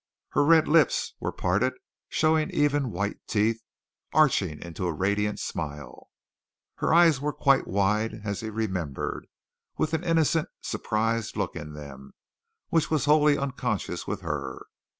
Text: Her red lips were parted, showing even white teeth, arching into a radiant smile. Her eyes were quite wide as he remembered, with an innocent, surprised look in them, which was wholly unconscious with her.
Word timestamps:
Her 0.29 0.43
red 0.43 0.67
lips 0.67 1.13
were 1.19 1.31
parted, 1.31 1.73
showing 2.09 2.49
even 2.49 2.89
white 2.89 3.17
teeth, 3.27 3.61
arching 4.15 4.59
into 4.59 4.87
a 4.87 4.91
radiant 4.91 5.39
smile. 5.39 6.09
Her 6.77 6.91
eyes 6.91 7.21
were 7.21 7.31
quite 7.31 7.67
wide 7.67 8.21
as 8.23 8.39
he 8.39 8.49
remembered, 8.49 9.27
with 9.77 9.93
an 9.93 10.03
innocent, 10.03 10.49
surprised 10.59 11.37
look 11.37 11.55
in 11.55 11.73
them, 11.73 12.13
which 12.69 12.89
was 12.89 13.05
wholly 13.05 13.37
unconscious 13.37 14.07
with 14.07 14.21
her. 14.21 14.63